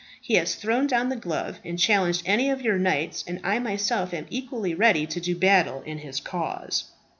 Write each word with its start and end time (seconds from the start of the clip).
He 0.19 0.33
has 0.33 0.55
thrown 0.55 0.87
down 0.87 1.09
the 1.09 1.15
glove, 1.15 1.59
and 1.63 1.77
challenged 1.77 2.23
any 2.25 2.49
of 2.49 2.59
your 2.63 2.79
knights, 2.79 3.23
and 3.27 3.39
I 3.43 3.59
myself 3.59 4.15
am 4.15 4.25
equally 4.31 4.73
ready 4.73 5.05
to 5.05 5.19
do 5.21 5.35
battle 5.35 5.83
in 5.83 5.99
his 5.99 6.19
cause." 6.19 6.85